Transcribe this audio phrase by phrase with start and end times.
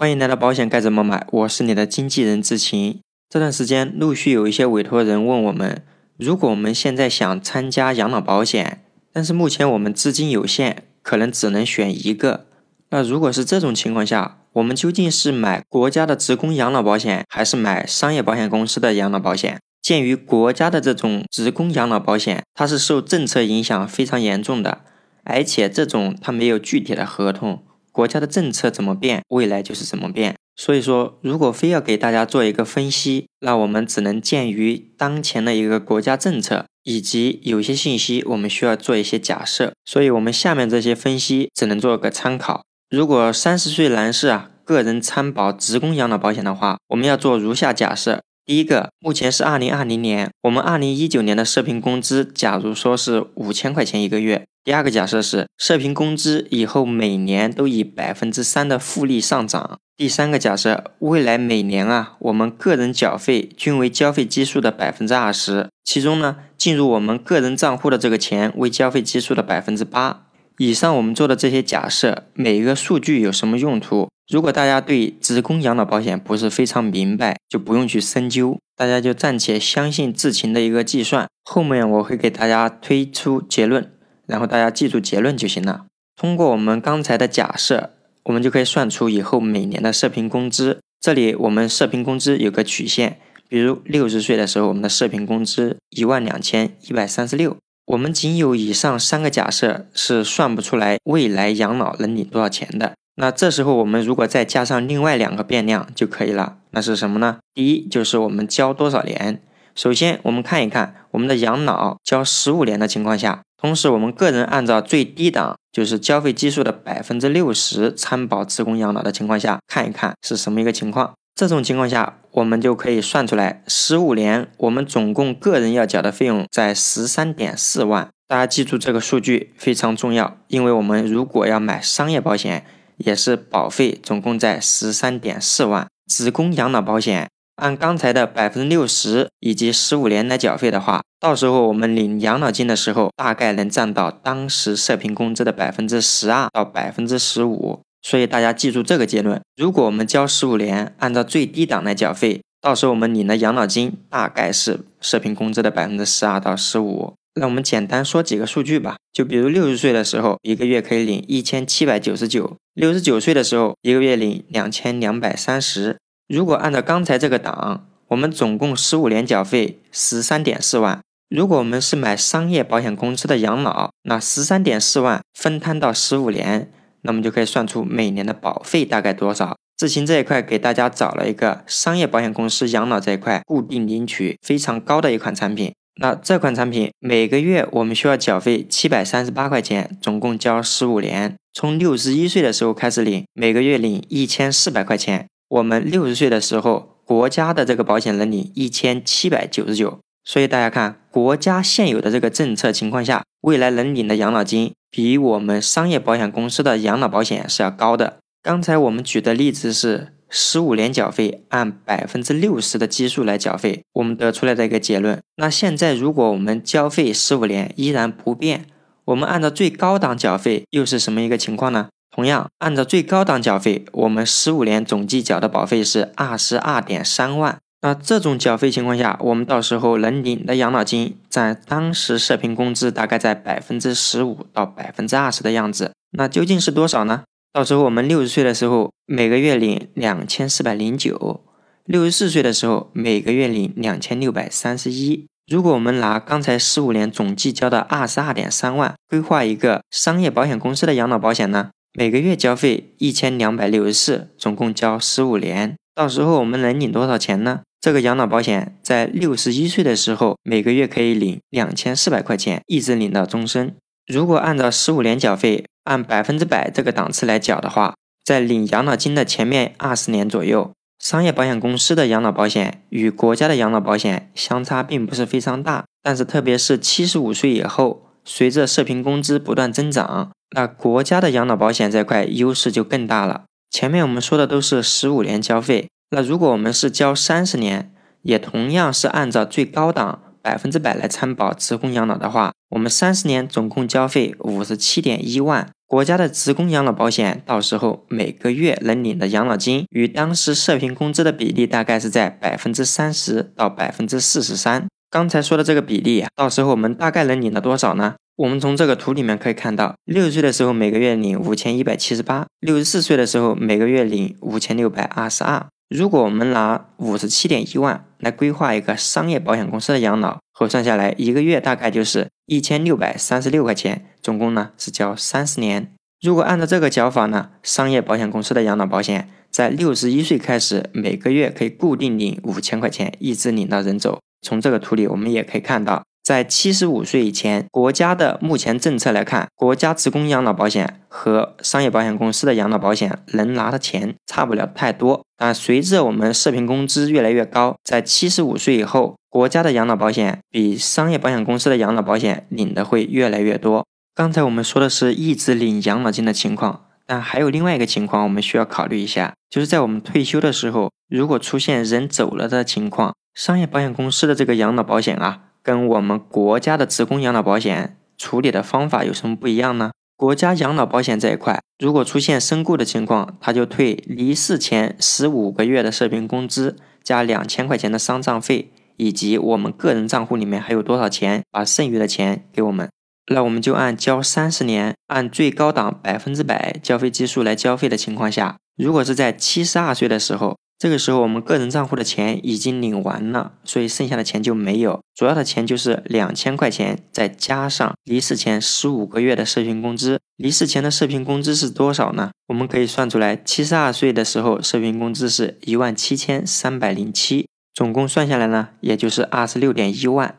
[0.00, 3.00] 欢迎来到保险该怎么买，我是你的经纪人志勤。
[3.28, 5.82] 这段时间陆续有一些委托人问我们，
[6.16, 8.82] 如果我们现在想参加养老保险，
[9.12, 12.46] 但是目前我们资金有限，可能只能选一个。
[12.88, 19.60] 那如果是这种情况下，我们究竟是买国家的职工养老保险，还是买商业保险公司的养老保险？
[19.82, 24.80] 鉴于国家的这种职工养老保险，它是受政策影响非常严重的，
[25.24, 27.62] 而且这种它没有具体的合同，
[28.00, 30.34] 国家的政策怎么变，未来就是怎么变。
[30.56, 39.74] 所以说，如果非要给大家做一个分析，那我们只能鉴于当前的一个国家政策以及有些信息，我们需要做一些假设。
[39.84, 42.62] 所以，我们下面这些分析只能做个参考。
[42.88, 54.46] 如果三十岁男士啊，个人参保职工养老保险的话，我们要做如下假设：第一个，目前是二零二零年，我们二零一九年的社平工资，假如说是五千块钱一个月。
[54.62, 59.78] 第二个假设是社平工资以后每年都以百分之三的复利上涨。
[59.96, 70.26] 第三个假设，未来每年啊，我们个人缴费均为交费基数的百分之二十，其中呢，进入我们个人账户的这个钱为交费基数的百分之八。
[70.58, 74.08] 以上我们做的这些假设，每一个数据有什么用途？
[74.30, 83.90] 如果大家对职工养老保险不是非常明白，就不用去深究，大家就暂且相信智勤的一个计算，后面我会给大家推出结论。
[84.30, 85.86] 然后大家记住结论就行了。
[86.14, 87.90] 通过我们刚才的假设，
[88.24, 90.78] 我们就可以算出以后每年的社平工资。
[91.00, 97.56] 这里我们社平工资有个曲线，比如六十岁的时候，我们的社平工资一万两千一百三十六。
[97.86, 102.92] 我们仅有以上三个假设是算不出来未来养老能领多少钱的。
[103.16, 106.58] 那这时候我们如果再加上另外两个变量就可以了。
[106.70, 107.38] 那是什么呢？
[107.52, 109.42] 第一就是我们交多少年。
[109.74, 113.42] 首先我们看一看我们的养老交十五年的情况下。
[113.60, 121.12] 同时，我们个人按照最低档，就是交费基数的百分之六十参保职工养老的情况下，看一看是什么一个情况。
[121.34, 128.08] 这种情况下，我们就可以算出来，十五年我们总共个人要缴的费用在十三点四万。
[128.26, 132.64] 大家记住这个数据非常重要，因为我们如果要买商业保险，
[132.96, 135.86] 也是保费总共在十三点四万。
[136.10, 137.28] 职工养老保险
[137.60, 141.02] 按刚才的百分之六十以及十五年来缴费的话。
[141.20, 147.80] 到时候我们领养老金的时候，大概能占到当时社平工资的百分之十二到百分之十五。
[148.00, 157.12] 所以大家记住这个结论：如果我们交十五年，按照最低档来缴费，到时候我们领的养老金大概是社平工资的百分之十二到十五。
[157.34, 165.98] 那我们简单说几个数据吧，就比如六十岁的时候，一个月可以领一千七百九十九；六十九岁的时候，一个月领两千两百三十。
[166.30, 171.00] 如果按照刚才这个档，我们总共十五年缴费十三点四万。
[171.28, 176.70] 如果我们是买商业保险公司的养老，那十三点四万分摊到十五年，
[177.02, 179.56] 那么就可以算出每年的保费大概多少。
[179.76, 185.72] 智勤这一块给大家找了一个商业保险公司养老这一块固定领取非常高的一款产品。
[186.00, 195.26] 那这款产品每个月我们需要缴费七百三十八块钱，总共交十五年，从六十一岁的时候开始领，每个月领一千四百块钱。
[195.50, 199.98] 我们六十岁的时候，国家的这个保险能领一千七百九十九。
[200.24, 208.18] 所以大家看，国家现有的这个政策情况下，未来能领的养老金比我们商业保险公司的养老保险是要高的。
[208.44, 215.18] 刚才我们举的例子是十五年缴费，按百分之六十的基数来缴费，我们得出来的一个结论。
[215.34, 218.66] 那现在如果我们交费十五年依然不变，
[219.06, 221.88] 我们按照最高档缴费又是什么一个情况呢？
[222.10, 227.58] 同样，按照最高档缴费，我们十五年总计缴的保费是二十二点三万。
[227.82, 235.92] 那这种缴费情况下，我们到时候能领的养老金占当时社平工资大概在百分之十五到百分之二十的样子。
[236.10, 237.22] 那究竟是多少呢？
[237.52, 241.40] 到时候我们六十岁的时候，每个月领两千四百零九；
[241.84, 245.26] 六十四岁的时候，每个月领两千六百三十一。
[245.50, 257.62] 如果我们拿刚才十五年总计交的二十二点三万，规划一个商业保险公司的养老保险呢，每个月交费一千两百六十四，总共交十五年，到时候我们能领多少钱呢？
[257.80, 263.74] 这个养老保险在六十一岁的时候，每个月可以领两千四百块钱，一直领到终身。
[264.06, 270.70] 如果按照十五年缴费，按百分之百这个档次来缴的话，在领养老金的前面二十年左右，
[271.00, 275.84] 商业保险公司的养老保险与国家的养老保险相差并不是非常大。
[276.02, 283.44] 但是特别是七十五岁以后，随着社平工资不断增长，那国家的养老保险这块优势就更大了。
[283.70, 285.88] 前面我们说的都是十五年交费。
[286.10, 287.92] 那如果我们是交三十年，
[288.22, 304.88] 也同样是按照最高档百分之百来参保职工养老的话，我们三十年总共交费五十七点一万，国家的职工养老保险到时候每个月能领的养老金与当时社平工资的比例大概是在百分之三十到百分之四十三。
[305.08, 308.16] 刚才说的这个比例，到时候我们大概能领到多少呢？
[308.40, 315.66] 我们从这个图里面可以看到，六十岁的时候每个月领五千一百七十八，六十四岁的时候每个月领五千六百二十二。
[315.90, 325.92] 如果我们拿五十七点一万来规划一个商业保险公司的养老，核算下来一个月大概就是一千六百三十六块钱，总共呢是交三十年。
[326.22, 334.18] 如果按照这个缴法呢，商业保险公司的养老保险在六十一岁开始，每个月可以固定领五千块钱，一直领到人走。
[334.40, 336.04] 从这个图里我们也可以看到。
[336.22, 345.24] 在七十五岁以前，国家的目前政策来看，国家职工养老保险和商业保险公司的养老保险能拿的钱差不了太多。
[345.36, 353.86] 但随着我们社平工资越来越高，在七十五岁以后，国家的养老保险比商业保险公司的养老保险领的会越来越多。
[354.14, 365.44] 刚才我们说的是一直领养老金的情况，但还有另外一个情况我们需要考虑一下，就是在我们退休的时候，如果出现人走了的情况，商业保险公司的这个养老保险啊。
[365.70, 369.92] 跟我们国家的职工养老保险处理的方法有什么不一样呢？
[370.16, 382.90] 国家养老保险这一块，如果出现身故的情况，他就退离世前十五个月的社平工资，加两千块钱的丧葬费，以及我们个人账户里面还有多少钱，把剩余的钱给我们。
[383.32, 390.56] 那我们就按交三十年，按最高档百分之百交费基数来交费的情况下，如果是在七十二岁的时候。
[390.80, 394.98] 这个时候，我们个人账户的钱已经领完了，所以剩下的钱就没有。
[395.14, 400.18] 主要的钱就是两千块钱，再加上离世前十五个月的社平工资。
[400.38, 402.30] 离世前的社平工资是多少呢？
[402.48, 410.34] 我们可以算出来，七十二岁的时候，社平工资是一万七千三百零七，总共算下来呢，也就是二十六点一万。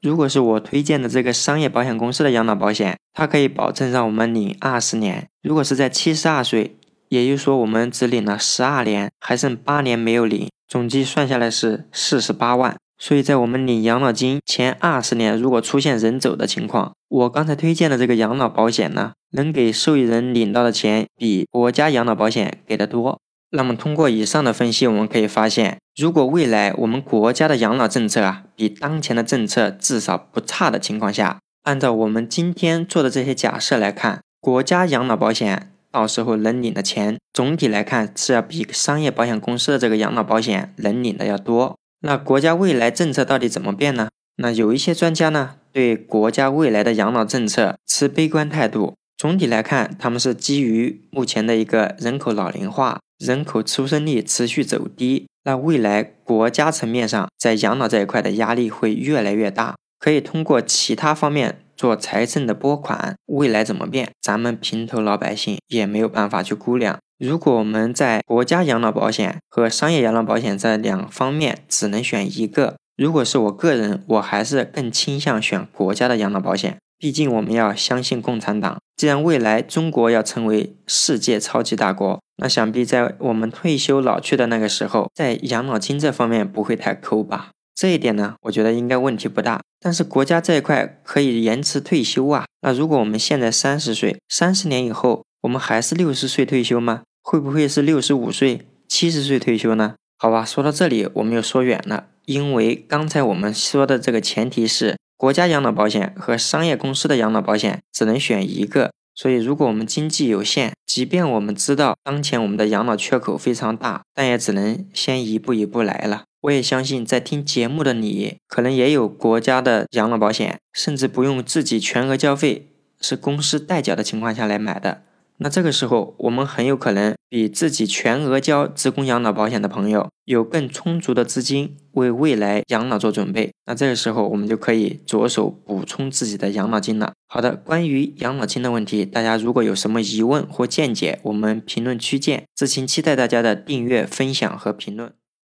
[0.00, 5.28] 如果是我推荐的这个商业保险公司的养老保险，它可以保证让我们领二十年。
[5.42, 6.76] 如果是在七十二岁。
[7.14, 12.76] 也就是说，我们只领了十二年，还剩八年没有领，总计算下来是四十八万。
[12.98, 23.20] 所以在我们领养老金前二十年，如果出现人走的情况，我刚才推荐的这个养老保险呢，能给受益人领到的钱比国家养老保险给的多。
[23.50, 35.70] 那么通过以上的分析，我们可以发现，如果未来我们国家的养老政策啊，比当前的政策至少不差的情况下，按照我们今天做的这些假设来看，国家养老保险。
[35.94, 41.78] 到时候能领的钱，总体来看是要比商业保险公司的这个养老保险能领的要多。
[42.00, 44.08] 那国家未来政策到底怎么变呢？
[44.38, 48.94] 那有一些专家呢，对国家未来的养老政策持悲观态度。
[49.16, 61.60] 总体来看，他们是基于目前的一个人口老龄化、人口出生率持续走低，那未来国家层面上在养老这一块的压力会越来越大，可以通过其他方面。
[61.76, 64.10] 做财政的拨款，未来怎么变？
[64.20, 66.98] 咱们平头老百姓也没有办法去估量。
[67.18, 76.76] 如果我们在国家养老保险和商业养老保险这两方面只能选一个，如果是我个人，我还是更倾向选国家的养老保险。
[76.98, 78.78] 毕竟我们要相信共产党。
[78.96, 87.50] 既然未来中国要成为世界超级大国，那想必在我们退休老去的那个时候，在养老金这方面不会太抠吧？
[87.74, 89.60] 这一点呢，我觉得应该问题不大。
[89.80, 92.46] 但是国家这一块可以延迟退休啊。
[92.62, 97.02] 那如果我们现在三十岁，三十年以后我们还是六十岁退休吗？
[97.22, 99.94] 会不会是六十五岁、七十岁退休呢？
[100.18, 108.92] 好吧，说到这里我们又说远了，因为刚才我们说的这个前提是国家养老保险和商业公司的养老保险只能选一个。
[109.14, 116.24] 所以如果我们经济有限，即便我们知道当前我们的养老缺口非常大，但也只能先一步一步来了。
[116.44, 122.68] 我也相信，在听节目的你，可能也有国家的养老保险，甚至不用自己全额交费，
[123.00, 125.04] 是公司代缴的情况下来买的。
[125.38, 133.50] 那这个时候，我们很有可能比自己全额交职工养老保险的朋友，有更充足的资金为未来养老做准备。
[133.66, 137.14] 那这个时候，我们就可以着手补充自己的养老金了。
[137.26, 142.44] 好的，关于养老金的问题，大家如果有什么疑问或见解，我们评论区见。
[142.54, 145.10] 之前期待大家的订阅、分享和评论。